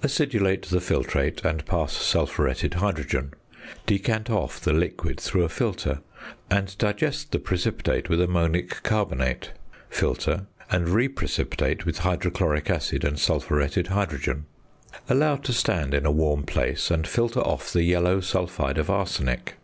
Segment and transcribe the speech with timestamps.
[0.00, 3.34] Acidulate the filtrate, and pass sulphuretted hydrogen.
[3.84, 6.02] Decant off the liquid through a filter,
[6.48, 9.50] and digest the precipitate with ammonic carbonate;
[9.90, 14.46] filter, and re precipitate with hydrochloric acid and sulphuretted hydrogen.
[15.08, 19.54] Allow to stand in a warm place, and filter off the yellow sulphide of arsenic.